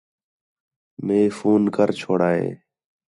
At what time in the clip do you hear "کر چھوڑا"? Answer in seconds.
1.75-2.29